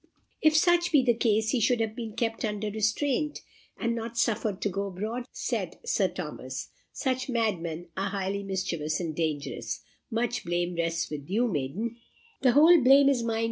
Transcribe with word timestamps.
"If 0.41 0.57
such 0.57 0.91
be 0.91 1.03
the 1.05 1.13
case, 1.13 1.51
he 1.51 1.59
should 1.59 1.79
have 1.79 1.95
been 1.95 2.15
kept 2.15 2.43
under 2.43 2.71
restraint, 2.71 3.41
and 3.77 3.93
not 3.93 4.17
suffered 4.17 4.59
to 4.63 4.69
go 4.69 4.87
abroad," 4.87 5.25
said 5.31 5.77
Sir 5.85 6.07
Thomas. 6.07 6.69
"Such 6.91 7.29
madmen 7.29 7.89
are 7.95 8.09
highly 8.09 8.41
mischievous 8.41 8.99
and 8.99 9.15
dangerous. 9.15 9.81
Much 10.09 10.43
blame 10.43 10.73
rests 10.73 11.11
with 11.11 11.29
you, 11.29 11.47
maiden." 11.47 11.97
"The 12.41 12.53
whole 12.53 12.81
blame 12.81 13.09
is 13.09 13.21
mine!" 13.21 13.39